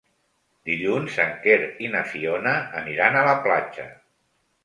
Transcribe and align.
Dilluns 0.69 1.17
en 1.25 1.33
Quer 1.43 1.57
i 1.87 1.91
na 1.95 2.01
Fiona 2.13 2.53
aniran 2.81 3.17
a 3.19 3.23
la 3.27 3.35
platja. 3.47 3.87